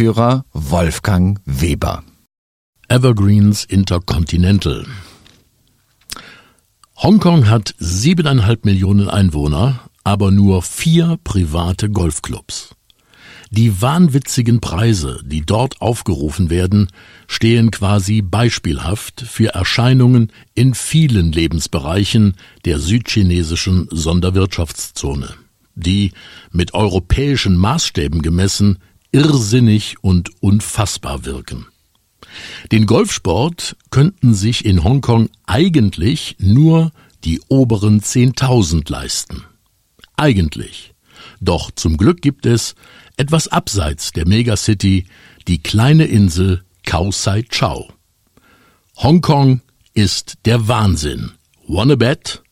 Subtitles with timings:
[0.00, 2.02] Wolfgang Weber.
[2.88, 4.86] Evergreens Intercontinental.
[6.96, 12.70] Hongkong hat siebeneinhalb Millionen Einwohner, aber nur vier private Golfclubs.
[13.50, 16.88] Die wahnwitzigen Preise, die dort aufgerufen werden,
[17.26, 25.34] stehen quasi beispielhaft für Erscheinungen in vielen Lebensbereichen der südchinesischen Sonderwirtschaftszone,
[25.74, 26.12] die
[26.52, 28.78] mit europäischen Maßstäben gemessen
[29.12, 31.66] irrsinnig und unfassbar wirken.
[32.70, 36.92] Den Golfsport könnten sich in Hongkong eigentlich nur
[37.24, 39.44] die oberen 10.000 leisten.
[40.16, 40.94] Eigentlich.
[41.40, 42.74] Doch zum Glück gibt es,
[43.16, 45.06] etwas abseits der Megacity,
[45.48, 47.92] die kleine Insel Khao Sai Chao.
[48.96, 49.60] Hongkong
[49.94, 51.32] ist der Wahnsinn.
[51.66, 52.42] Wanna bet?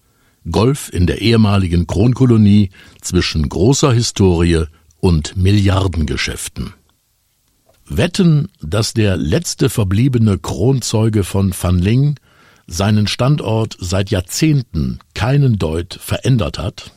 [0.50, 2.70] Golf in der ehemaligen Kronkolonie
[3.00, 4.64] zwischen großer Historie
[5.00, 6.74] und Milliardengeschäften.
[7.86, 12.18] Wetten, dass der letzte verbliebene Kronzeuge von Van Ling
[12.66, 16.92] seinen Standort seit Jahrzehnten keinen Deut verändert hat?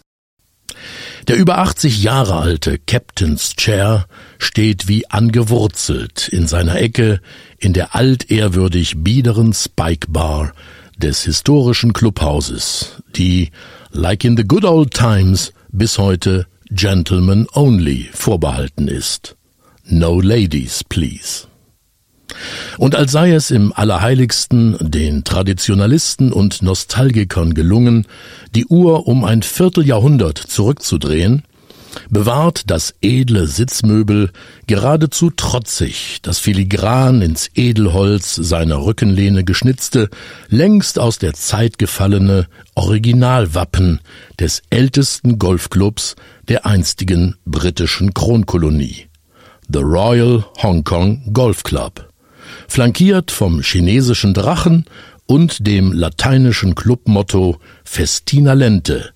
[1.27, 4.07] Der über 80 Jahre alte Captain's Chair
[4.37, 7.21] steht wie angewurzelt in seiner Ecke
[7.57, 10.53] in der altehrwürdig biederen Spike Bar
[10.97, 13.51] des historischen Clubhauses, die,
[13.91, 19.35] like in the good old times, bis heute Gentlemen only vorbehalten ist.
[19.83, 21.47] No ladies, please.
[22.77, 28.07] Und als sei es im Allerheiligsten den Traditionalisten und Nostalgikern gelungen,
[28.55, 31.43] die Uhr um ein Vierteljahrhundert zurückzudrehen,
[32.09, 34.31] bewahrt das edle Sitzmöbel
[34.67, 40.09] geradezu trotzig das filigran ins Edelholz seiner Rückenlehne geschnitzte,
[40.49, 43.99] längst aus der Zeit gefallene Originalwappen
[44.39, 46.15] des ältesten Golfclubs
[46.47, 49.07] der einstigen britischen Kronkolonie.
[49.71, 52.09] The Royal Hong Kong Golf Club,
[52.67, 54.85] flankiert vom chinesischen Drachen
[55.27, 59.11] und dem lateinischen Clubmotto Festina Lente,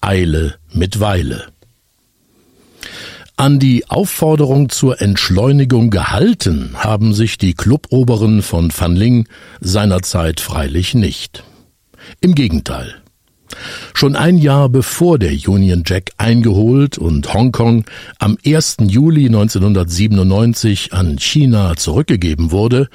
[0.00, 1.48] Eile mit Weile.
[3.36, 9.28] An die Aufforderung zur Entschleunigung gehalten haben sich die Cluboberen von Van Ling
[9.60, 11.44] seinerzeit freilich nicht.
[12.20, 12.96] Im Gegenteil.
[13.94, 17.84] Schon ein Jahr bevor der Union Jack eingeholt und Hongkong
[18.18, 18.78] am 1.
[18.88, 22.88] Juli 1997 an China zurückgegeben wurde,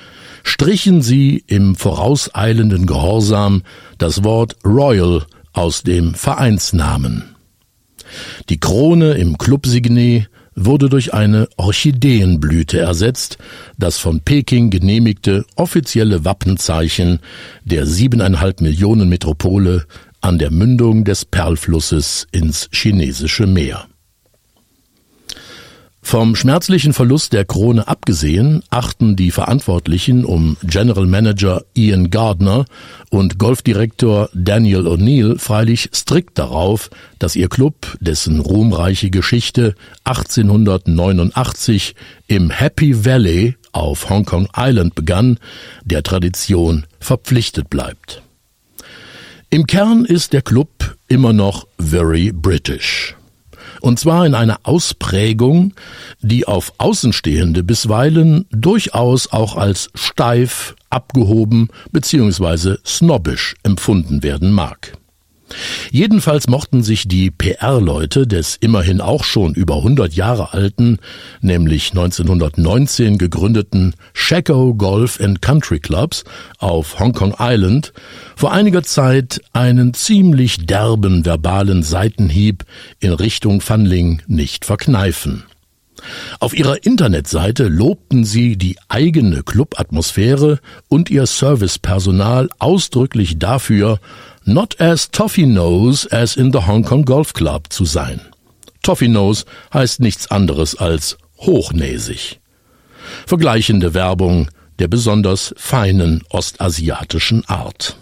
[0.44, 3.64] strichen sie im vorauseilenden Gehorsam
[3.98, 7.33] das Wort Royal aus dem Vereinsnamen.
[8.50, 13.38] Die Krone im Clubsignet wurde durch eine Orchideenblüte ersetzt,
[13.78, 17.20] das von Peking genehmigte offizielle Wappenzeichen
[17.64, 19.86] der siebeneinhalb Millionen Metropole
[20.22, 23.88] an der Mündung des Perlflusses ins chinesische Meer.
[26.06, 32.66] Vom schmerzlichen Verlust der Krone abgesehen, achten die Verantwortlichen um General Manager Ian Gardner
[33.10, 39.74] und Golfdirektor Daniel O'Neill freilich strikt darauf, dass ihr Club, dessen ruhmreiche Geschichte
[40.04, 41.96] 1889
[42.28, 45.40] im Happy Valley auf Hong Kong Island begann,
[45.84, 48.22] der Tradition verpflichtet bleibt.
[49.50, 53.16] Im Kern ist der Club immer noch very British.
[53.84, 55.74] Und zwar in einer Ausprägung,
[56.22, 62.78] die auf Außenstehende bisweilen durchaus auch als steif, abgehoben bzw.
[62.86, 64.94] snobbisch empfunden werden mag.
[65.92, 70.98] Jedenfalls mochten sich die PR-Leute des immerhin auch schon über 100 Jahre alten,
[71.42, 76.24] nämlich 1919 gegründeten Shaco Golf and Country Clubs
[76.58, 77.94] auf Hong Kong Island
[78.36, 82.64] vor einiger Zeit einen ziemlich derben verbalen Seitenhieb
[83.00, 85.44] in Richtung Fanling nicht verkneifen.
[86.40, 94.00] Auf ihrer Internetseite lobten sie die eigene Clubatmosphäre und ihr Servicepersonal ausdrücklich dafür,
[94.46, 98.22] not as toffee nose as in the Hong Kong Golf Club zu sein.
[98.82, 102.40] Toffee nose heißt nichts anderes als hochnäsig.
[103.26, 104.50] Vergleichende Werbung
[104.80, 107.96] der besonders feinen ostasiatischen Art.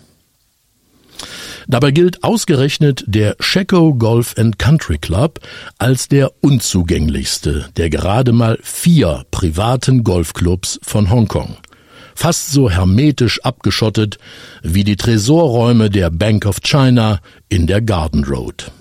[1.68, 5.40] Dabei gilt ausgerechnet der Checo Golf and Country Club
[5.78, 11.58] als der unzugänglichste der gerade mal vier privaten Golfclubs von Hongkong
[12.16, 14.18] fast so hermetisch abgeschottet
[14.64, 17.20] wie die Tresorräume der Bank of China
[17.50, 18.72] in der Garden Road.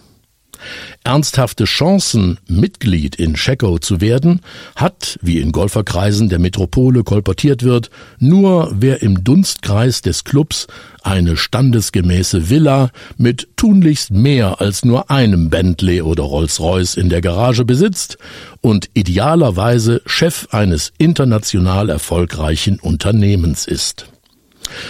[1.04, 4.40] Ernsthafte Chancen, Mitglied in Checo zu werden,
[4.76, 10.66] hat, wie in Golferkreisen der Metropole kolportiert wird, nur wer im Dunstkreis des Clubs
[11.02, 17.64] eine standesgemäße Villa mit tunlichst mehr als nur einem Bentley oder Rolls-Royce in der Garage
[17.64, 18.18] besitzt
[18.60, 24.09] und idealerweise Chef eines international erfolgreichen Unternehmens ist.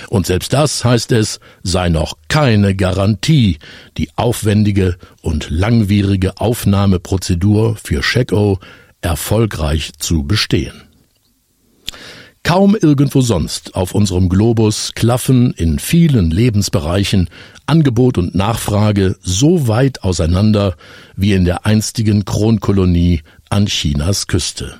[0.08, 3.58] Und selbst das, heißt es, sei noch keine Garantie,
[3.96, 8.58] die aufwendige und langwierige Aufnahmeprozedur für Checo
[9.00, 10.82] erfolgreich zu bestehen.
[12.42, 17.28] Kaum irgendwo sonst auf unserem Globus klaffen in vielen Lebensbereichen
[17.66, 20.74] Angebot und Nachfrage so weit auseinander
[21.16, 24.74] wie in der einstigen Kronkolonie an Chinas Küste.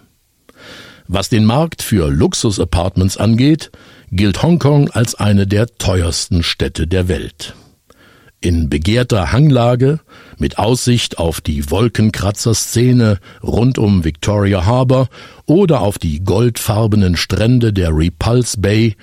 [1.06, 3.70] Was den Markt für Luxusapartments angeht,
[4.10, 7.54] gilt Hongkong als eine der teuersten Städte der Welt.
[8.42, 10.00] In begehrter Hanglage,
[10.38, 15.08] mit Aussicht auf die Wolkenkratzer-Szene rund um Victoria Harbour
[15.44, 18.96] oder auf die goldfarbenen Strände der Repulse Bay,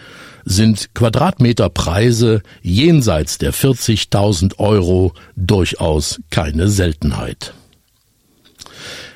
[0.44, 7.54] sind Quadratmeterpreise jenseits der 40.000 Euro durchaus keine Seltenheit.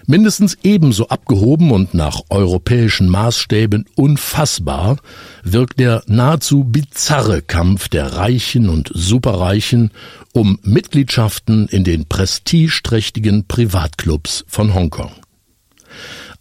[0.07, 4.98] Mindestens ebenso abgehoben und nach europäischen Maßstäben unfassbar
[5.44, 9.92] wirkt der nahezu bizarre Kampf der Reichen und Superreichen
[10.33, 15.12] um Mitgliedschaften in den prestigeträchtigen Privatclubs von Hongkong.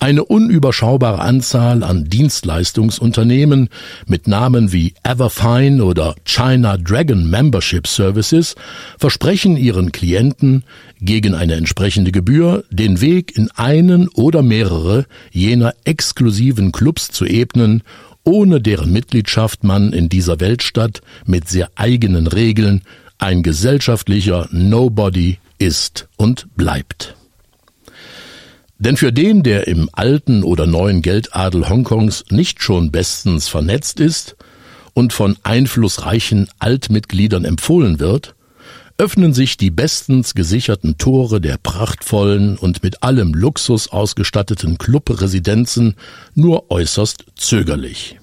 [0.02, 3.68] Eine unüberschaubare Anzahl an Dienstleistungsunternehmen
[4.06, 8.54] mit Namen wie Everfine oder China Dragon Membership Services
[8.98, 10.64] versprechen ihren Klienten
[11.02, 17.82] gegen eine entsprechende Gebühr den Weg in einen oder mehrere jener exklusiven Clubs zu ebnen,
[18.24, 22.84] ohne deren Mitgliedschaft man in dieser Weltstadt mit sehr eigenen Regeln
[23.18, 27.19] ein gesellschaftlicher Nobody ist und bleibt.
[28.80, 34.36] Denn für den, der im alten oder neuen Geldadel Hongkongs nicht schon bestens vernetzt ist
[34.94, 38.34] und von einflussreichen Altmitgliedern empfohlen wird,
[38.96, 45.94] öffnen sich die bestens gesicherten Tore der prachtvollen und mit allem Luxus ausgestatteten Clubresidenzen
[46.34, 48.19] nur äußerst zögerlich.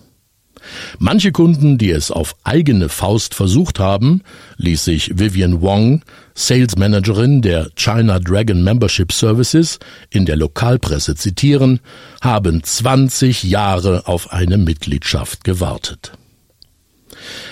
[0.99, 4.21] Manche Kunden, die es auf eigene Faust versucht haben,
[4.57, 11.79] ließ sich Vivian Wong, Sales Managerin der China Dragon Membership Services, in der Lokalpresse zitieren,
[12.21, 16.11] haben 20 Jahre auf eine Mitgliedschaft gewartet.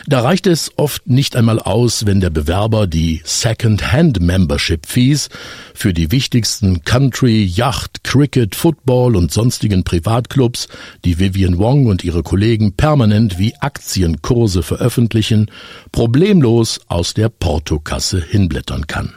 [0.07, 5.29] Da reicht es oft nicht einmal aus, wenn der Bewerber die Second-Hand-Membership-Fees
[5.73, 10.67] für die wichtigsten Country, Yacht, Cricket, Football und sonstigen Privatclubs,
[11.03, 15.51] die Vivian Wong und ihre Kollegen permanent wie Aktienkurse veröffentlichen,
[15.91, 19.15] problemlos aus der Portokasse hinblättern kann.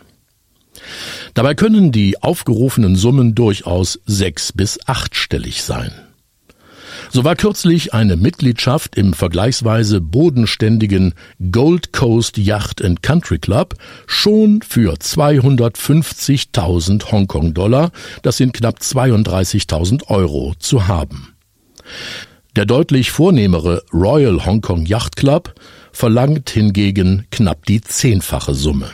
[1.34, 5.92] Dabei können die aufgerufenen Summen durchaus sechs bis achtstellig sein.
[7.10, 11.14] So war kürzlich eine Mitgliedschaft im vergleichsweise bodenständigen
[11.50, 20.52] Gold Coast Yacht and Country Club schon für 250.000 Hongkong-Dollar, das sind knapp 32.000 Euro,
[20.58, 21.34] zu haben.
[22.56, 25.54] Der deutlich vornehmere Royal Hong Kong Yacht Club
[25.92, 28.90] verlangt hingegen knapp die zehnfache Summe.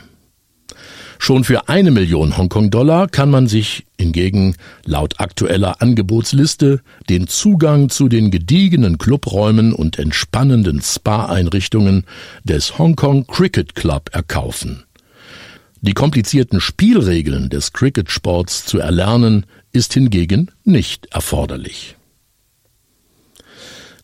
[1.19, 4.55] Schon für eine Million Hongkong-Dollar kann man sich hingegen
[4.85, 12.05] laut aktueller Angebotsliste den Zugang zu den gediegenen Clubräumen und entspannenden Spa-Einrichtungen
[12.43, 14.83] des Hongkong Cricket Club erkaufen.
[15.81, 21.95] Die komplizierten Spielregeln des Cricket-Sports zu erlernen, ist hingegen nicht erforderlich.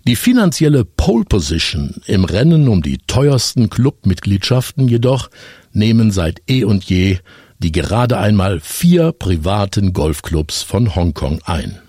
[0.07, 5.29] Die finanzielle Pole Position im Rennen um die teuersten Clubmitgliedschaften jedoch
[5.73, 7.19] nehmen seit eh und je
[7.59, 11.79] die gerade einmal vier privaten Golfclubs von Hongkong ein.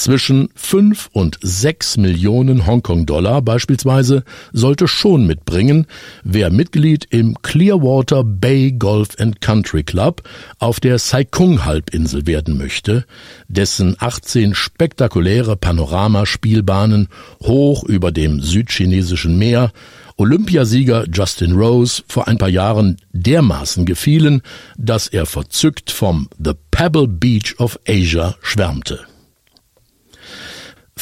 [0.00, 5.86] Zwischen fünf und sechs Millionen Hongkong-Dollar beispielsweise sollte schon mitbringen,
[6.24, 10.22] wer Mitglied im Clearwater Bay Golf and Country Club
[10.58, 13.04] auf der Saikung-Halbinsel werden möchte,
[13.48, 17.08] dessen 18 spektakuläre Panoramaspielbahnen
[17.42, 19.70] hoch über dem südchinesischen Meer
[20.16, 24.40] Olympiasieger Justin Rose vor ein paar Jahren dermaßen gefielen,
[24.78, 29.09] dass er verzückt vom The Pebble Beach of Asia schwärmte.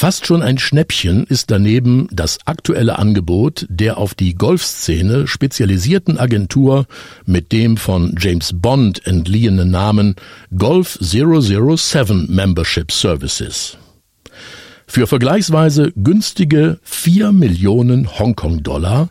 [0.00, 6.86] Fast schon ein Schnäppchen ist daneben das aktuelle Angebot der auf die Golfszene spezialisierten Agentur
[7.26, 10.14] mit dem von James Bond entliehenen Namen
[10.56, 13.76] Golf 007 Membership Services.
[14.86, 19.08] Für vergleichsweise günstige 4 Millionen Hongkong-Dollar,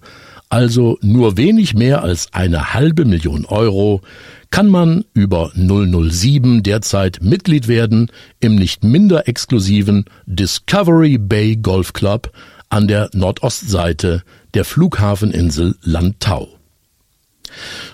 [0.47, 4.03] also nur wenig mehr als eine halbe Million Euro,
[4.51, 12.31] kann man über 007 derzeit Mitglied werden im nicht minder exklusiven Discovery Bay Golf Club
[12.69, 14.23] an der Nordostseite
[14.53, 16.49] der Flughafeninsel Lantau.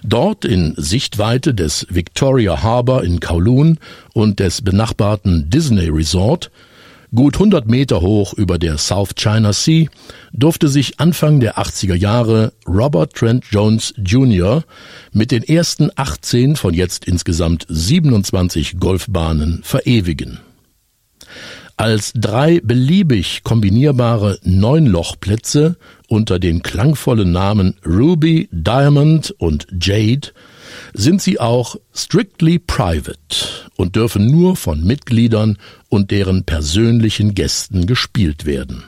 [0.04, 3.80] Dort in Sichtweite des Victoria Harbour in Kowloon
[4.14, 6.52] und des benachbarten Disney Resort
[7.16, 9.86] Gut 100 Meter hoch über der South China Sea
[10.32, 14.64] durfte sich Anfang der 80er Jahre Robert Trent Jones Jr.
[15.12, 20.40] mit den ersten 18 von jetzt insgesamt 27 Golfbahnen verewigen.
[21.78, 25.76] Als drei beliebig kombinierbare Neunlochplätze
[26.08, 30.30] unter den klangvollen Namen Ruby, Diamond und Jade
[30.94, 35.58] sind sie auch strictly private und dürfen nur von Mitgliedern
[35.90, 38.84] und deren persönlichen Gästen gespielt werden.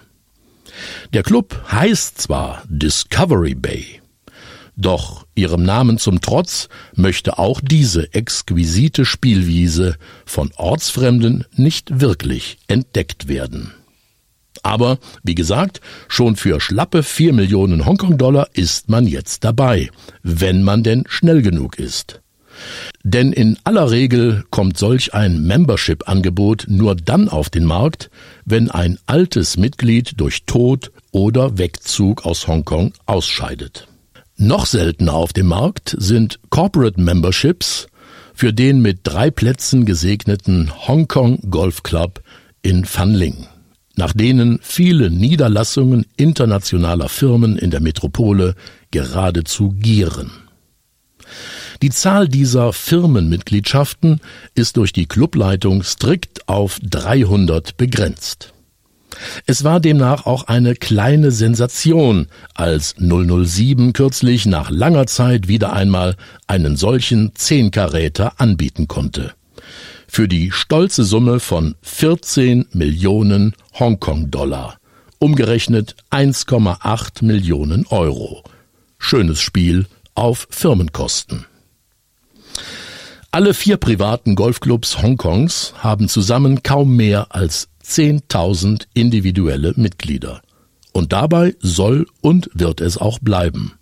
[1.14, 4.02] Der Club heißt zwar Discovery Bay,
[4.76, 13.28] doch ihrem Namen zum Trotz möchte auch diese exquisite Spielwiese von Ortsfremden nicht wirklich entdeckt
[13.28, 13.74] werden.
[14.66, 19.92] Aber, wie gesagt, schon für schlappe vier Millionen Hongkong-Dollar ist man jetzt dabei,
[20.24, 22.22] wenn man denn schnell genug ist.
[23.04, 28.10] Denn in aller Regel kommt solch ein Membership-Angebot nur dann auf den Markt,
[28.44, 33.88] wenn ein altes Mitglied durch Tod oder Wegzug aus Hongkong ausscheidet.
[34.36, 37.86] Noch seltener auf dem Markt sind Corporate Memberships
[38.34, 42.24] für den mit drei Plätzen gesegneten Hongkong Golf Club
[42.64, 43.46] in Fanling
[43.98, 48.56] nach denen viele Niederlassungen internationaler Firmen in der Metropole
[48.92, 50.32] geradezu gieren.
[51.82, 54.22] Die Zahl dieser Firmenmitgliedschaften
[54.54, 58.54] ist durch die Clubleitung strikt auf 300 begrenzt.
[59.46, 66.16] Es war demnach auch eine kleine Sensation, als 007 kürzlich nach langer Zeit wieder einmal
[66.48, 69.34] einen solchen Zehnkaräter anbieten konnte
[70.16, 74.78] für die stolze Summe von 14 Millionen Hongkong-Dollar,
[75.20, 78.42] umgerechnet 1,8 Millionen Euro.
[78.98, 81.48] Schönes Spiel auf Firmenkosten.
[83.30, 90.42] Alle vier privaten Golfclubs Hongkongs haben zusammen kaum mehr als 10.000 individuelle Mitglieder.
[90.94, 93.74] Und dabei soll und wird es auch bleiben.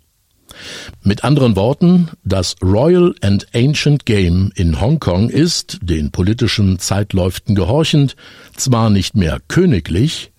[1.02, 8.16] Mit anderen Worten, das Royal and Ancient Game in Hongkong ist, den politischen Zeitläuften gehorchend,
[8.56, 10.32] zwar nicht mehr königlich,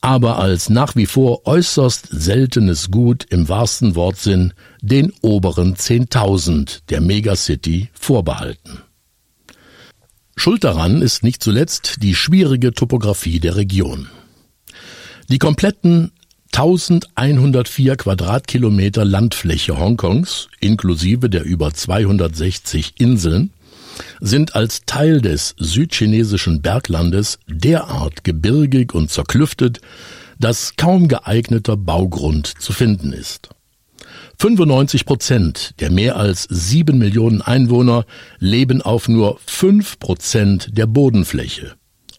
[0.00, 7.00] aber als nach wie vor äußerst seltenes Gut im wahrsten Wortsinn den oberen Zehntausend der
[7.00, 8.80] Megacity vorbehalten.
[10.36, 14.08] Schuld daran ist nicht zuletzt die schwierige Topographie der Region.
[15.28, 16.12] Die kompletten
[16.52, 23.50] 1104 Quadratkilometer Landfläche Hongkongs, inklusive der über 260 Inseln,
[24.20, 29.80] sind als Teil des südchinesischen Berglandes derart gebirgig und zerklüftet,
[30.38, 33.50] dass kaum geeigneter Baugrund zu finden ist.
[34.38, 38.06] 95 Prozent der mehr als sieben Millionen Einwohner
[38.38, 41.74] leben auf nur fünf Prozent der Bodenfläche,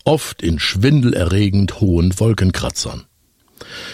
[0.06, 3.06] oft in schwindelerregend hohen Wolkenkratzern.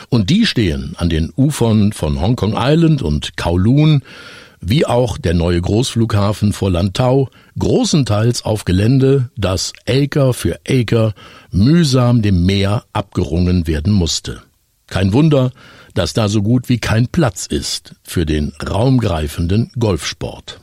[0.10, 4.04] Und die stehen an den Ufern von Hongkong Island und Kowloon,
[4.60, 11.14] wie auch der neue Großflughafen vor Lantau, großenteils auf Gelände, das Acre für Acre
[11.52, 14.42] mühsam dem Meer abgerungen werden musste.
[14.88, 15.52] Kein Wunder,
[15.94, 20.60] dass da so gut wie kein Platz ist für den raumgreifenden Golfsport.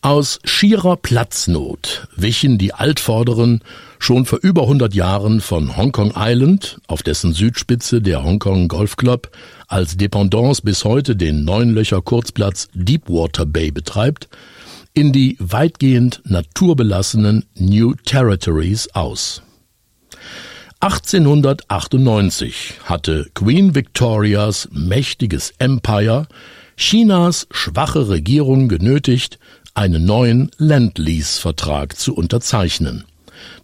[0.00, 3.62] Aus schierer Platznot wichen die Altvorderen
[4.02, 9.30] schon vor über 100 Jahren von Hongkong Island, auf dessen Südspitze der Hongkong Golf Club
[9.68, 14.28] als Dependance bis heute den Neunlöcher Kurzplatz Deepwater Bay betreibt,
[14.92, 19.42] in die weitgehend naturbelassenen New Territories aus.
[20.80, 26.26] 1898 hatte Queen Victorias mächtiges Empire
[26.76, 29.38] Chinas schwache Regierung genötigt,
[29.74, 33.04] einen neuen Land-Lease-Vertrag zu unterzeichnen,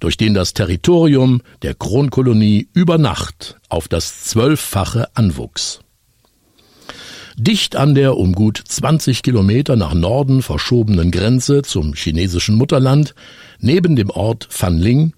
[0.01, 5.81] durch den das Territorium der Kronkolonie über Nacht auf das Zwölffache anwuchs.
[7.41, 13.15] Dicht an der um gut 20 Kilometer nach Norden verschobenen Grenze zum chinesischen Mutterland,
[13.61, 15.13] neben dem Ort Fanling,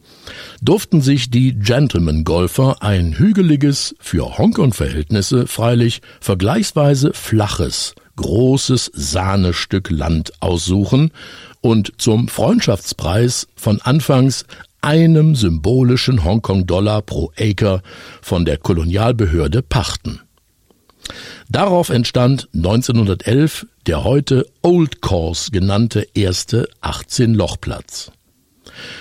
[0.61, 11.11] durften sich die Gentleman-Golfer ein hügeliges, für Hongkong-Verhältnisse freilich vergleichsweise flaches, großes Sahnestück Land aussuchen
[11.63, 14.45] und zum Freundschaftspreis von anfangs
[14.83, 17.83] einem symbolischen Hongkong-Dollar pro Acre
[18.23, 20.21] von der Kolonialbehörde pachten.
[21.49, 28.13] Darauf entstand 1911 der heute Old Course genannte erste 18-Loch-Platz.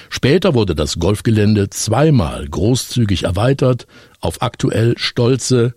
[0.09, 3.85] Später wurde das Golfgelände zweimal großzügig erweitert
[4.21, 5.75] auf aktuell stolze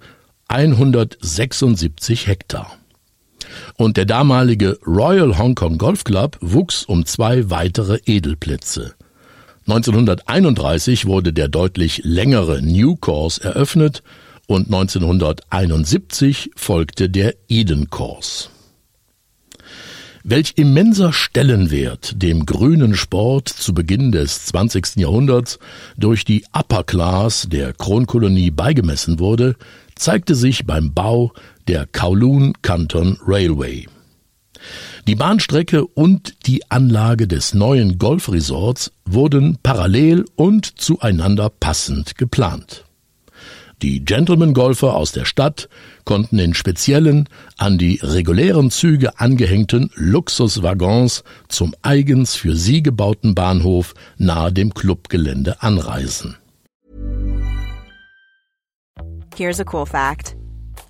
[0.49, 2.79] 176 Hektar.
[3.77, 8.95] Und der damalige Royal Hong Kong Golf Club wuchs um zwei weitere Edelplätze.
[9.67, 14.03] 1931 wurde der deutlich längere New Course eröffnet
[14.49, 18.49] und 1971 folgte der Eden Course.
[20.25, 24.97] Welch immenser Stellenwert dem grünen Sport zu Beginn des 20.
[24.97, 25.59] Jahrhunderts
[25.97, 29.57] durch die Upper Class der Kronkolonie beigemessen wurde,
[29.97, 31.33] zeigte sich beim Bau
[31.69, 33.87] der Kowloon Canton Railway.
[35.07, 42.85] Die Bahnstrecke und die Anlage des neuen Golfresorts wurden parallel und zueinander passend geplant.
[43.83, 45.69] Die Gentleman-Golfer aus der Stadt
[46.05, 53.95] konnten in speziellen, an die regulären Züge angehängten Luxuswaggons zum eigens für sie gebauten Bahnhof
[54.19, 56.37] nahe dem Clubgelände anreisen.
[59.35, 60.37] Here's a cool fact.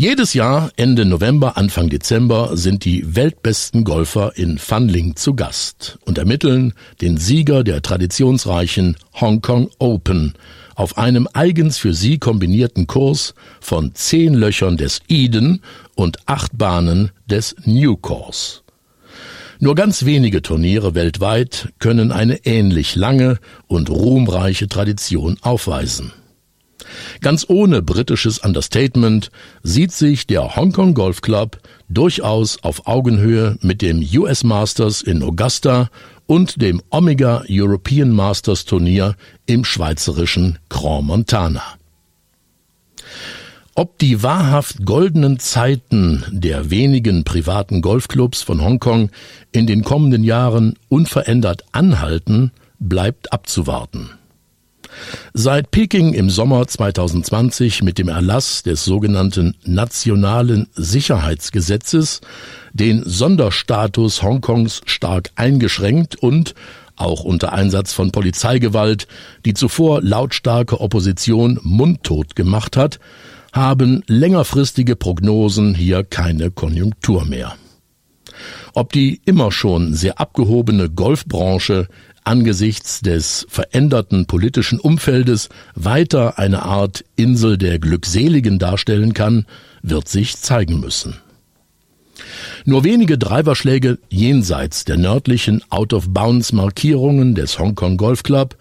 [0.00, 6.18] Jedes Jahr Ende November, Anfang Dezember sind die weltbesten Golfer in Fanling zu Gast und
[6.18, 10.34] ermitteln den Sieger der traditionsreichen Hong Kong Open
[10.76, 15.62] auf einem eigens für sie kombinierten Kurs von zehn Löchern des Eden
[15.96, 18.60] und acht Bahnen des New Course.
[19.58, 26.12] Nur ganz wenige Turniere weltweit können eine ähnlich lange und ruhmreiche Tradition aufweisen.
[27.20, 29.30] Ganz ohne britisches Understatement
[29.62, 35.88] sieht sich der Hongkong Golf Club durchaus auf Augenhöhe mit dem US Masters in Augusta
[36.26, 41.62] und dem Omega European Masters Turnier im schweizerischen Grand Montana.
[43.74, 49.10] Ob die wahrhaft goldenen Zeiten der wenigen privaten Golfclubs von Hongkong
[49.52, 54.17] in den kommenden Jahren unverändert anhalten, bleibt abzuwarten.
[55.34, 62.20] Seit Peking im Sommer 2020 mit dem Erlass des sogenannten Nationalen Sicherheitsgesetzes
[62.72, 66.54] den Sonderstatus Hongkongs stark eingeschränkt und
[66.96, 69.06] auch unter Einsatz von Polizeigewalt,
[69.44, 72.98] die zuvor lautstarke Opposition mundtot gemacht hat,
[73.52, 77.54] haben längerfristige Prognosen hier keine Konjunktur mehr.
[78.74, 81.88] Ob die immer schon sehr abgehobene Golfbranche
[82.28, 89.46] angesichts des veränderten politischen Umfeldes weiter eine Art Insel der Glückseligen darstellen kann,
[89.82, 91.16] wird sich zeigen müssen.
[92.66, 98.56] Nur wenige Driverschläge jenseits der nördlichen Out-of-Bounds-Markierungen des Hongkong Golf Club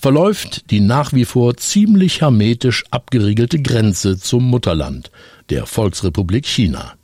[0.00, 5.10] verläuft die nach wie vor ziemlich hermetisch abgeriegelte Grenze zum Mutterland,
[5.50, 6.94] der Volksrepublik China.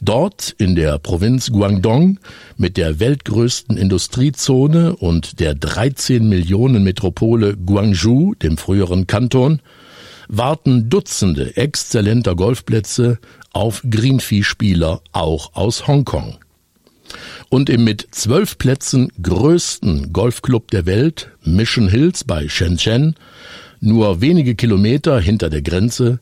[0.00, 2.18] Dort in der Provinz Guangdong
[2.56, 9.60] mit der weltgrößten Industriezone und der 13 Millionen Metropole Guangzhou, dem früheren Kanton,
[10.28, 13.18] warten Dutzende exzellenter Golfplätze
[13.52, 16.38] auf Greenfee-Spieler auch aus Hongkong.
[17.48, 23.16] Und im mit zwölf Plätzen größten Golfclub der Welt, Mission Hills bei Shenzhen,
[23.80, 26.20] nur wenige Kilometer hinter der Grenze,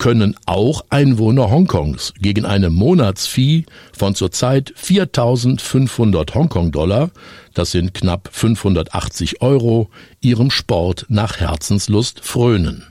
[0.00, 7.10] können auch Einwohner Hongkongs gegen eine Monatsfee von zurzeit 4.500 Hongkong-Dollar,
[7.54, 12.86] das sind knapp 580 Euro, ihrem Sport nach Herzenslust frönen.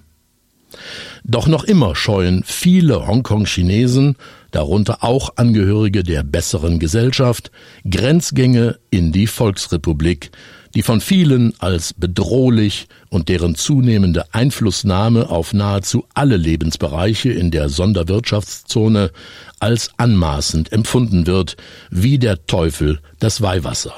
[1.24, 4.16] Doch noch immer scheuen viele Hongkong-Chinesen,
[4.52, 7.52] darunter auch Angehörige der besseren Gesellschaft,
[7.90, 10.32] Grenzgänge in die Volksrepublik,
[10.76, 17.70] die von vielen als bedrohlich und deren zunehmende Einflussnahme auf nahezu alle Lebensbereiche in der
[17.70, 19.12] Sonderwirtschaftszone
[19.60, 21.58] als anmaßend empfunden wird,
[21.90, 23.94] wie der Teufel das Weihwasser.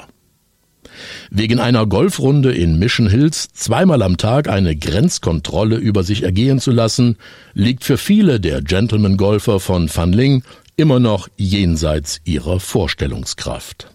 [1.30, 6.70] Wegen einer Golfrunde in Mission Hills zweimal am Tag eine Grenzkontrolle über sich ergehen zu
[6.70, 7.16] lassen,
[7.54, 10.42] liegt für viele der Gentleman-Golfer von Fanling
[10.76, 13.88] immer noch jenseits ihrer Vorstellungskraft.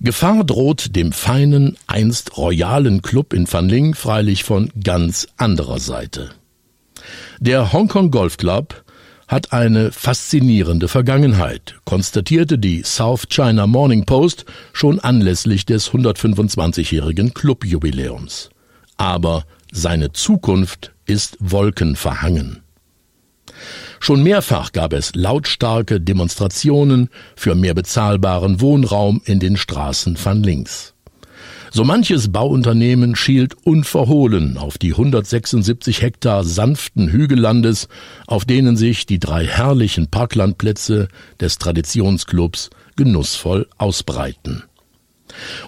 [0.00, 6.30] Gefahr droht dem feinen, einst royalen Club in Fanling freilich von ganz anderer Seite.
[7.40, 8.84] Der Hongkong Golf Club
[9.26, 18.50] hat eine faszinierende Vergangenheit, konstatierte die South China Morning Post schon anlässlich des 125-jährigen Clubjubiläums.
[18.98, 22.62] Aber seine Zukunft ist wolkenverhangen.
[24.00, 30.94] Schon mehrfach gab es lautstarke Demonstrationen für mehr bezahlbaren Wohnraum in den Straßen van Links.
[31.72, 37.88] So manches Bauunternehmen schielt unverhohlen auf die 176 Hektar sanften Hügellandes,
[38.26, 41.08] auf denen sich die drei herrlichen Parklandplätze
[41.40, 44.62] des Traditionsclubs genussvoll ausbreiten.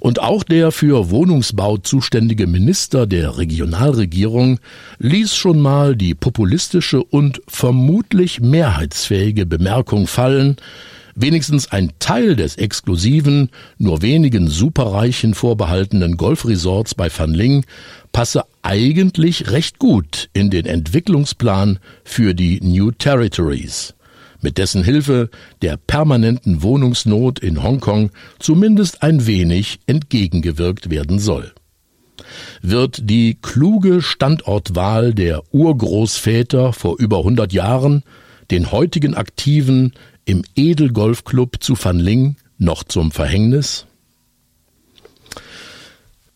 [0.00, 4.60] Und auch der für Wohnungsbau zuständige Minister der Regionalregierung
[4.98, 10.56] ließ schon mal die populistische und vermutlich mehrheitsfähige Bemerkung fallen,
[11.20, 17.64] wenigstens ein Teil des exklusiven, nur wenigen Superreichen vorbehaltenen Golfresorts bei Van Ling
[18.12, 23.94] passe eigentlich recht gut in den Entwicklungsplan für die New Territories,
[24.40, 25.30] mit dessen Hilfe
[25.62, 31.52] der permanenten Wohnungsnot in Hongkong zumindest ein wenig entgegengewirkt werden soll.
[32.62, 38.02] Wird die kluge Standortwahl der Urgroßväter vor über 100 Jahren
[38.50, 39.92] den heutigen Aktiven
[40.24, 43.86] im Edelgolfclub zu Van Ling noch zum Verhängnis?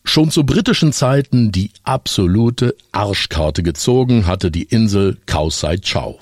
[0.05, 6.19] Schon zu britischen Zeiten die absolute Arschkarte gezogen hatte die Insel Khao Sai Chau.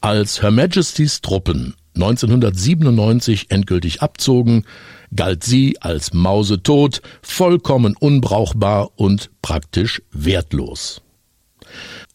[0.00, 4.64] Als Her Majesty's Truppen 1997 endgültig abzogen,
[5.14, 11.02] galt sie als mausetot, vollkommen unbrauchbar und praktisch wertlos.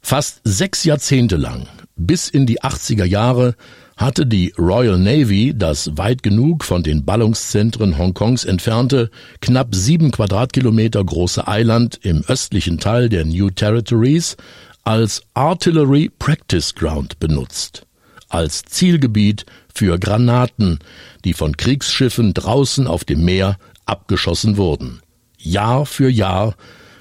[0.01, 1.67] Fast sechs Jahrzehnte lang,
[1.97, 3.55] bis in die 80er Jahre,
[3.97, 11.03] hatte die Royal Navy das weit genug von den Ballungszentren Hongkongs entfernte, knapp sieben Quadratkilometer
[11.03, 14.37] große Eiland im östlichen Teil der New Territories
[14.83, 17.85] als Artillery Practice Ground benutzt,
[18.27, 20.79] als Zielgebiet für Granaten,
[21.23, 25.01] die von Kriegsschiffen draußen auf dem Meer abgeschossen wurden.
[25.37, 26.55] Jahr für Jahr,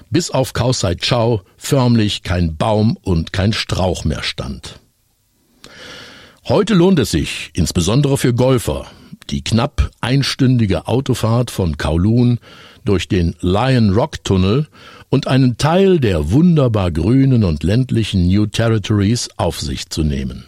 [0.09, 4.79] bis auf Kausai Chao förmlich kein Baum und kein Strauch mehr stand.
[6.45, 8.85] Heute lohnt es sich, insbesondere für Golfer,
[9.29, 12.39] die knapp einstündige Autofahrt von Kowloon
[12.85, 14.67] durch den Lion Rock Tunnel
[15.13, 20.45] und einen Teil der wunderbar grünen und ländlichen New Territories auf sich zu nehmen.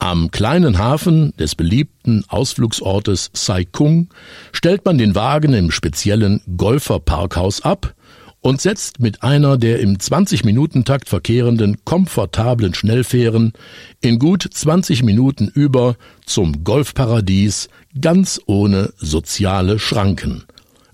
[0.00, 4.08] Am kleinen Hafen des beliebten Ausflugsortes Sai Kung
[4.50, 7.94] stellt man den Wagen im speziellen Golferparkhaus ab
[8.40, 13.52] und setzt mit einer der im 20-Minuten-Takt verkehrenden komfortablen Schnellfähren
[14.00, 15.94] in gut 20 Minuten über
[16.26, 17.68] zum Golfparadies
[18.00, 20.42] ganz ohne soziale Schranken,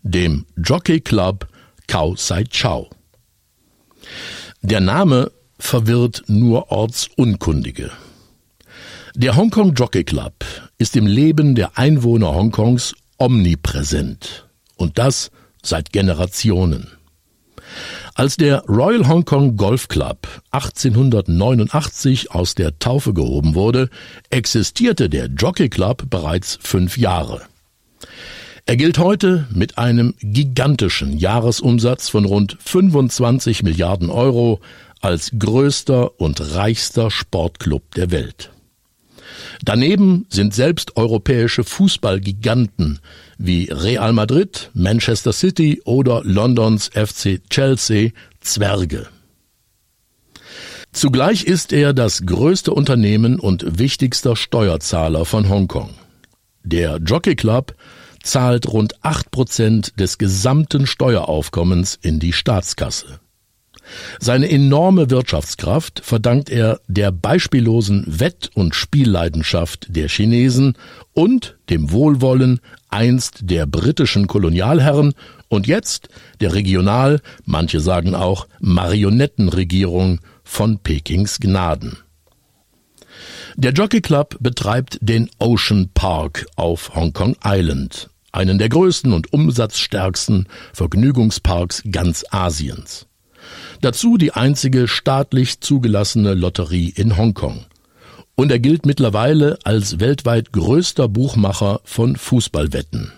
[0.02, 1.46] dem Jockey Club
[1.90, 2.88] Khao Sai Chao.
[4.62, 7.90] Der Name verwirrt nur Ortsunkundige.
[9.16, 10.44] Der Hongkong Jockey Club
[10.78, 15.32] ist im Leben der Einwohner Hongkongs omnipräsent und das
[15.64, 16.86] seit Generationen.
[18.14, 23.90] Als der Royal Hong Kong Golf Club 1889 aus der Taufe gehoben wurde,
[24.30, 27.42] existierte der Jockey Club bereits fünf Jahre.
[28.70, 34.60] Er gilt heute mit einem gigantischen Jahresumsatz von rund 25 Milliarden Euro
[35.00, 38.52] als größter und reichster Sportclub der Welt.
[39.64, 43.00] Daneben sind selbst europäische Fußballgiganten
[43.38, 49.08] wie Real Madrid, Manchester City oder Londons FC Chelsea Zwerge.
[50.92, 55.90] Zugleich ist er das größte Unternehmen und wichtigster Steuerzahler von Hongkong.
[56.62, 57.74] Der Jockey Club
[58.22, 63.20] zahlt rund acht Prozent des gesamten Steueraufkommens in die Staatskasse.
[64.20, 70.74] Seine enorme Wirtschaftskraft verdankt er der beispiellosen Wett- und Spielleidenschaft der Chinesen
[71.12, 75.14] und dem Wohlwollen einst der britischen Kolonialherren
[75.48, 76.08] und jetzt
[76.40, 81.98] der Regional, manche sagen auch Marionettenregierung von Pekings Gnaden.
[83.56, 89.32] Der Jockey Club betreibt den Ocean Park auf Hong Kong Island, einen der größten und
[89.32, 93.06] umsatzstärksten Vergnügungsparks ganz Asiens.
[93.80, 97.64] Dazu die einzige staatlich zugelassene Lotterie in Hongkong.
[98.34, 103.12] Und er gilt mittlerweile als weltweit größter Buchmacher von Fußballwetten.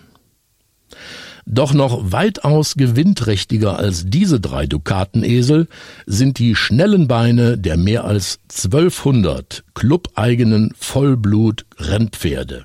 [1.45, 5.67] Doch noch weitaus gewinnträchtiger als diese drei Dukatenesel
[6.05, 12.63] sind die schnellen Beine der mehr als 1200 clubeigenen Vollblut-Rennpferde.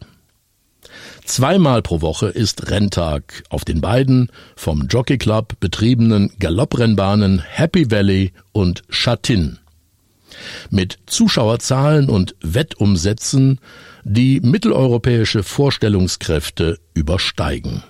[1.28, 8.32] Zweimal pro Woche ist Renntag auf den beiden vom Jockey Club betriebenen Galopprennbahnen Happy Valley
[8.52, 9.58] und Chatin.
[10.70, 13.60] Mit Zuschauerzahlen und Wettumsätzen,
[14.04, 17.82] die mitteleuropäische Vorstellungskräfte übersteigen.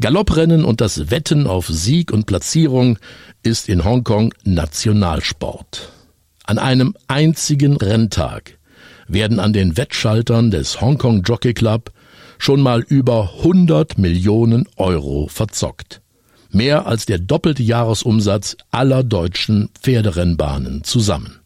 [0.00, 2.98] Galopprennen und das Wetten auf Sieg und Platzierung
[3.44, 5.92] ist in Hongkong Nationalsport.
[6.44, 8.58] An einem einzigen Renntag
[9.06, 11.92] werden an den Wettschaltern des Hongkong Jockey Club
[12.38, 16.00] schon mal über 100 Millionen Euro verzockt.
[16.50, 21.40] Mehr als der doppelte Jahresumsatz aller deutschen Pferderennbahnen zusammen.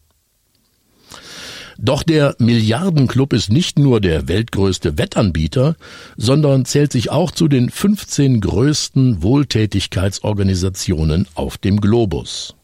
[1.77, 5.75] Doch der Milliardenclub ist nicht nur der weltgrößte Wettanbieter,
[6.15, 12.55] sondern zählt sich auch zu den 15 größten Wohltätigkeitsorganisationen auf dem Globus.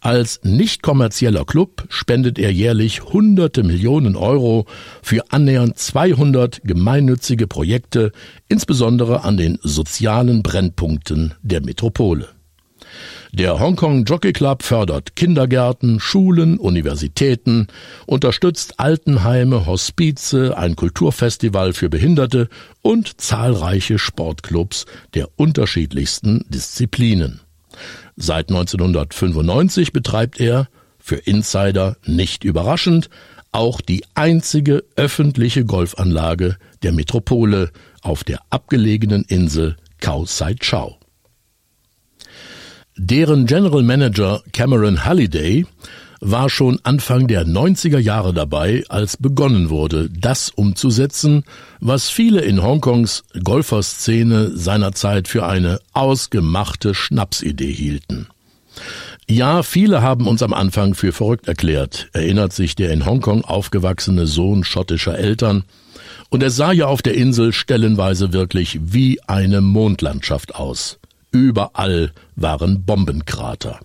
[0.00, 4.64] Als nicht kommerzieller Club spendet er jährlich hunderte Millionen Euro
[5.02, 8.12] für annähernd 200 gemeinnützige Projekte,
[8.48, 12.28] insbesondere an den sozialen Brennpunkten der Metropole.
[13.32, 17.68] Der Hongkong Jockey Club fördert Kindergärten, Schulen, Universitäten,
[18.06, 22.48] unterstützt Altenheime, Hospize, ein Kulturfestival für Behinderte
[22.80, 27.40] und zahlreiche Sportclubs der unterschiedlichsten Disziplinen.
[28.16, 33.08] Seit 1995 betreibt er, für Insider nicht überraschend,
[33.52, 37.70] auch die einzige öffentliche Golfanlage der Metropole
[38.02, 40.98] auf der abgelegenen Insel Khao Sai Chao.
[42.96, 45.66] Deren General Manager Cameron Halliday
[46.20, 51.44] war schon Anfang der 90er Jahre dabei, als begonnen wurde, das umzusetzen,
[51.80, 58.28] was viele in Hongkongs Golferszene seinerzeit für eine ausgemachte Schnapsidee hielten.
[59.28, 64.26] Ja, viele haben uns am Anfang für verrückt erklärt, erinnert sich der in Hongkong aufgewachsene
[64.26, 65.64] Sohn schottischer Eltern,
[66.28, 70.98] und es sah ja auf der Insel stellenweise wirklich wie eine Mondlandschaft aus.
[71.32, 73.80] Überall waren Bombenkrater.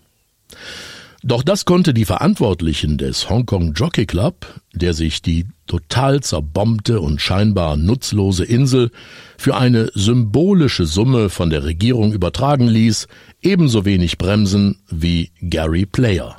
[1.28, 7.20] Doch das konnte die Verantwortlichen des Hongkong Jockey Club, der sich die total zerbombte und
[7.20, 8.92] scheinbar nutzlose Insel
[9.36, 13.08] für eine symbolische Summe von der Regierung übertragen ließ,
[13.42, 16.38] ebenso wenig bremsen wie Gary Player.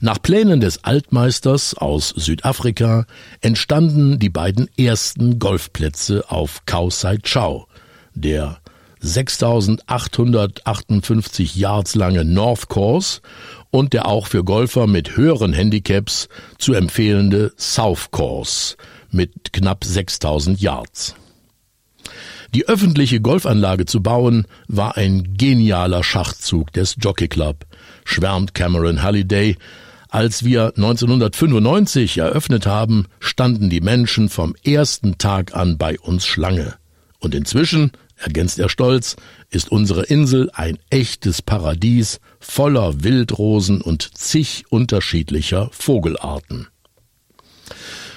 [0.00, 3.04] Nach Plänen des Altmeisters aus Südafrika
[3.42, 7.68] entstanden die beiden ersten Golfplätze auf Khao Sai Chau,
[8.14, 8.62] der
[9.04, 13.20] 6858 Yards lange North Course
[13.70, 18.76] und der auch für Golfer mit höheren Handicaps zu empfehlende South Course
[19.10, 21.14] mit knapp 6000 Yards.
[22.54, 27.66] Die öffentliche Golfanlage zu bauen war ein genialer Schachzug des Jockey Club,
[28.04, 29.56] schwärmt Cameron Halliday.
[30.08, 36.74] Als wir 1995 eröffnet haben, standen die Menschen vom ersten Tag an bei uns Schlange.
[37.18, 39.16] Und inzwischen ergänzt er stolz,
[39.50, 46.68] ist unsere Insel ein echtes Paradies voller Wildrosen und zig unterschiedlicher Vogelarten.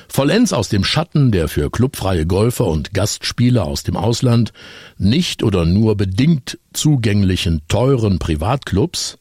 [0.08, 4.52] Vollends aus dem Schatten der für clubfreie Golfer und Gastspieler aus dem Ausland
[4.98, 9.18] nicht oder nur bedingt zugänglichen teuren Privatclubs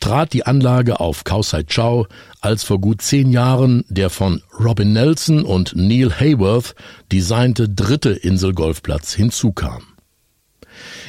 [0.00, 2.06] trat die Anlage auf Khao Sai Chau,
[2.40, 6.74] als vor gut zehn Jahren der von Robin Nelson und Neil Hayworth
[7.12, 9.82] designte dritte Inselgolfplatz hinzukam.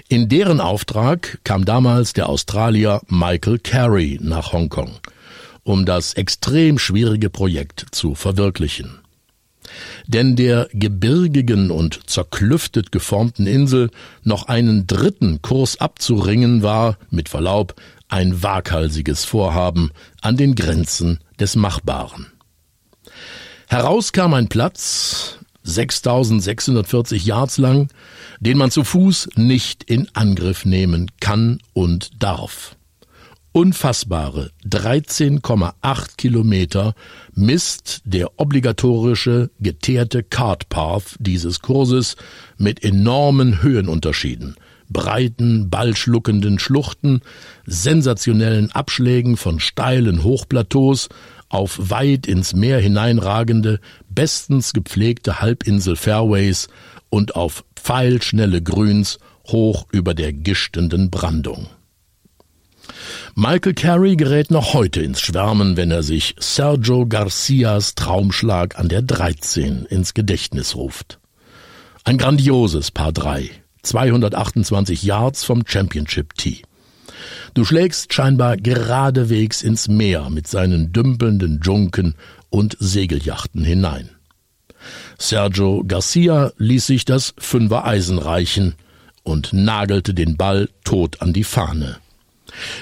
[0.08, 4.98] In deren Auftrag kam damals der Australier Michael Carey nach Hongkong,
[5.64, 9.00] um das extrem schwierige Projekt zu verwirklichen.
[10.08, 13.92] Denn der gebirgigen und zerklüftet geformten Insel
[14.24, 17.76] noch einen dritten Kurs abzuringen war, mit Verlaub,
[18.08, 22.28] ein waghalsiges Vorhaben an den Grenzen des Machbaren.
[23.68, 27.90] Heraus kam ein Platz, 6640 Yards lang,
[28.40, 32.76] den man zu Fuß nicht in Angriff nehmen kann und darf.
[33.52, 36.94] Unfassbare 13,8 Kilometer
[37.34, 42.16] misst der obligatorische geteerte Card Path dieses Kurses
[42.58, 44.56] mit enormen Höhenunterschieden,
[44.88, 47.22] breiten, ballschluckenden Schluchten,
[47.66, 51.10] sensationellen Abschlägen von steilen Hochplateaus
[51.50, 56.68] auf weit ins Meer hineinragende, bestens gepflegte Halbinsel-Fairways
[57.10, 61.68] und auf pfeilschnelle Grüns hoch über der gischtenden Brandung.
[63.36, 69.02] Michael Carey gerät noch heute ins Schwärmen, wenn er sich Sergio Garcias Traumschlag an der
[69.02, 71.20] 13 ins Gedächtnis ruft.
[72.04, 73.50] Ein grandioses Paar 3,
[73.84, 76.64] 228 Yards vom Championship Tee.
[77.54, 82.16] Du schlägst scheinbar geradewegs ins Meer mit seinen dümpelnden Junken
[82.50, 84.10] und Segeljachten hinein.
[85.18, 88.76] Sergio Garcia ließ sich das Fünfer Eisen reichen
[89.24, 91.98] und nagelte den Ball tot an die Fahne.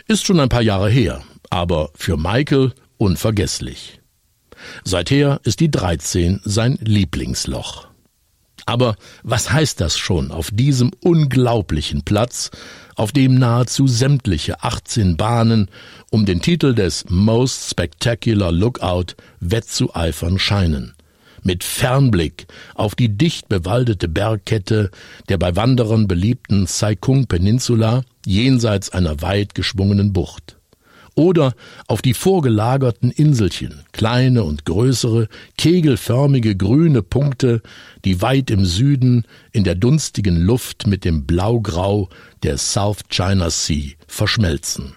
[0.07, 3.99] Ist schon ein paar Jahre her, aber für Michael unvergesslich.
[4.83, 7.87] Seither ist die 13 sein Lieblingsloch.
[8.65, 12.51] Aber was heißt das schon auf diesem unglaublichen Platz,
[12.95, 15.69] auf dem nahezu sämtliche 18 Bahnen
[16.11, 20.96] um den Titel des Most Spectacular Lookout wettzueifern scheinen?
[21.47, 24.91] Mit Fernblick auf die dicht bewaldete Bergkette
[25.29, 30.57] der bei Wanderern beliebten Saikung Peninsula jenseits einer weit geschwungenen Bucht
[31.15, 31.53] oder
[31.88, 37.62] auf die vorgelagerten Inselchen, kleine und größere, kegelförmige grüne Punkte,
[38.03, 42.10] die weit im Süden in der dunstigen Luft mit dem Blaugrau
[42.43, 44.95] der South China Sea verschmelzen.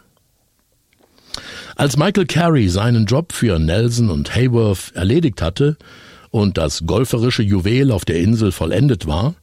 [1.76, 5.78] Als Michael Carey seinen Job für Nelson und Hayworth erledigt hatte
[6.30, 9.34] und das golferische Juwel auf der Insel vollendet war,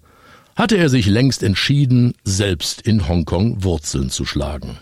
[0.55, 4.77] hatte er sich längst entschieden, selbst in Hongkong Wurzeln zu schlagen.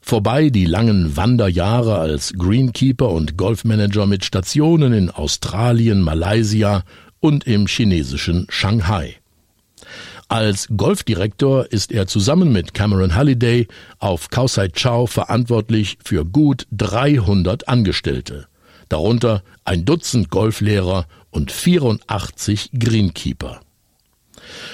[0.00, 6.84] Vorbei die langen Wanderjahre als Greenkeeper und Golfmanager mit Stationen in Australien, Malaysia
[7.20, 9.16] und im chinesischen Shanghai.
[10.28, 13.66] Als Golfdirektor ist er zusammen mit Cameron Halliday
[13.98, 18.46] auf Khao Sai Chau verantwortlich für gut 300 Angestellte,
[18.88, 23.60] darunter ein Dutzend Golflehrer und 84 Greenkeeper.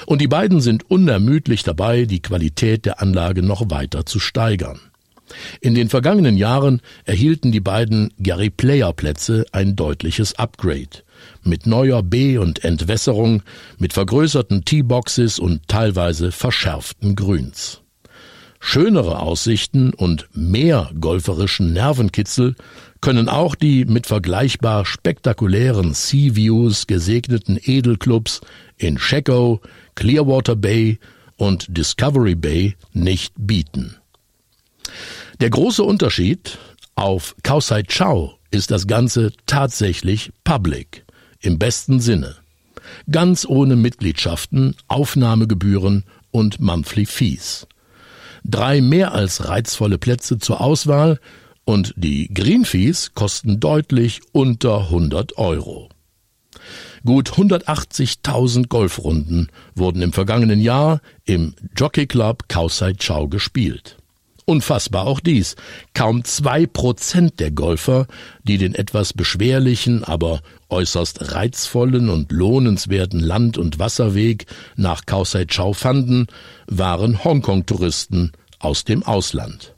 [0.07, 4.81] Und die beiden sind unermüdlich dabei, die Qualität der Anlage noch weiter zu steigern.
[5.61, 11.03] In den vergangenen Jahren erhielten die beiden Gary Player Plätze ein deutliches Upgrade.
[11.43, 13.43] Mit neuer B- und Entwässerung,
[13.79, 17.81] mit vergrößerten Teeboxes und teilweise verschärften Grüns.
[18.61, 22.57] Schönere Aussichten und mehr golferischen Nervenkitzel
[23.05, 28.41] können auch die mit vergleichbar spektakulären Sea Views gesegneten Edelclubs
[28.79, 29.61] in Checo,
[29.95, 30.99] Clearwater Bay
[31.37, 33.97] und Discovery Bay nicht bieten.
[35.39, 36.57] Der große Unterschied
[36.95, 41.05] auf Khao Sai Chau ist das Ganze tatsächlich public,
[41.41, 42.37] im besten Sinne.
[43.11, 47.67] Ganz ohne Mitgliedschaften, Aufnahmegebühren und Monthly Fees.
[48.45, 51.21] Drei mehr als reizvolle Plätze zur Auswahl
[51.65, 55.89] und die Greenfees kosten deutlich unter 100 Euro.
[57.05, 63.99] Gut 180.000 Golfrunden wurden im vergangenen Jahr im Jockey Club Kausai Chau gespielt.
[64.47, 65.57] Unfassbar auch dies.
[65.95, 68.07] Kaum zwei Prozent der Golfer,
[68.43, 74.47] die den etwas beschwerlichen, aber äußerst reizvollen und lohnenswerten Land- und Wasserweg
[74.77, 76.27] nach Kausai Chau fanden,
[76.67, 79.75] waren Hongkong-Touristen aus dem Ausland.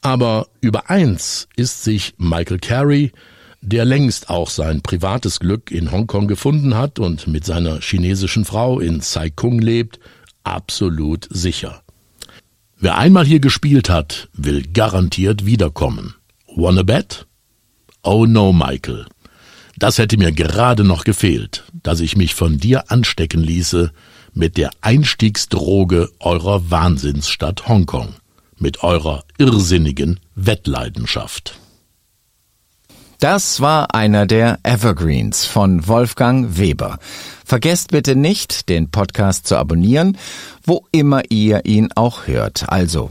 [0.00, 3.12] Aber über eins ist sich Michael Carey,
[3.60, 8.78] der längst auch sein privates Glück in Hongkong gefunden hat und mit seiner chinesischen Frau
[8.78, 9.98] in Sai Kung lebt,
[10.44, 11.82] absolut sicher.
[12.78, 16.14] Wer einmal hier gespielt hat, will garantiert wiederkommen.
[16.54, 17.26] Wanna bet?
[18.02, 19.06] Oh no, Michael.
[19.76, 23.92] Das hätte mir gerade noch gefehlt, dass ich mich von dir anstecken ließe
[24.32, 28.14] mit der Einstiegsdroge eurer Wahnsinnsstadt Hongkong,
[28.60, 31.58] mit eurer irrsinnigen Wettleidenschaft.
[33.20, 36.98] Das war einer der Evergreens von Wolfgang Weber.
[37.44, 40.16] Vergesst bitte nicht, den Podcast zu abonnieren,
[40.64, 42.68] wo immer ihr ihn auch hört.
[42.68, 43.10] Also